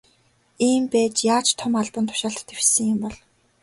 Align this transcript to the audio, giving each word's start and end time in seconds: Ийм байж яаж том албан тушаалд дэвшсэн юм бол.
Ийм 0.69 0.83
байж 0.91 1.15
яаж 1.37 1.47
том 1.59 1.73
албан 1.81 2.05
тушаалд 2.07 2.45
дэвшсэн 2.47 2.85
юм 2.93 2.97
бол. 3.03 3.15